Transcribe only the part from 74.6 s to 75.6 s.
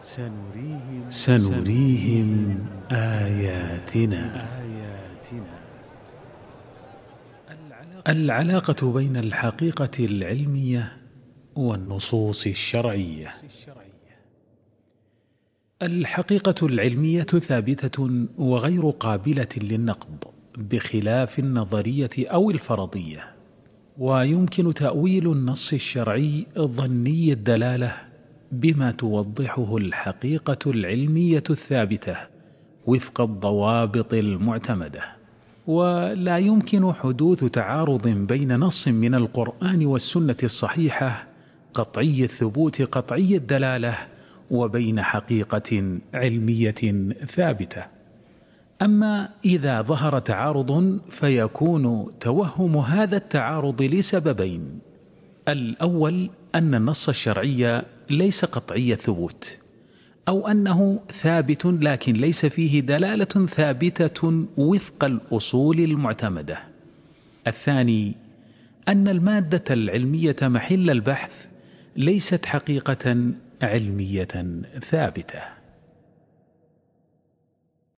ثابتة.